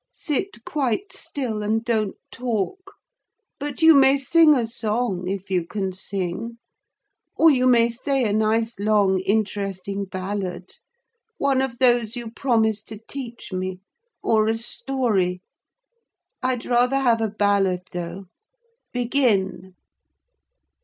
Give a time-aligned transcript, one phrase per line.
[0.15, 2.95] Sit quite still and don't talk:
[3.59, 6.57] but you may sing a song, if you can sing;
[7.37, 13.53] or you may say a nice long interesting ballad—one of those you promised to teach
[13.53, 13.79] me;
[14.23, 15.43] or a story.
[16.41, 18.25] I'd rather have a ballad, though:
[18.91, 19.75] begin."